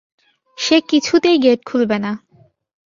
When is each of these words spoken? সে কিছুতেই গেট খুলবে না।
সে 0.57 0.77
কিছুতেই 0.81 1.37
গেট 1.39 1.59
খুলবে 1.65 1.97
না। 1.99 2.11